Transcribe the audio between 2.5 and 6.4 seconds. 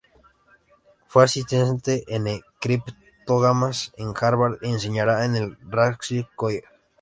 Criptógamas en Harvard, y enseñará en el Radcliffe